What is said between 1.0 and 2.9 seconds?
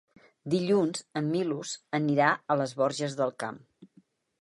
en Milos anirà a les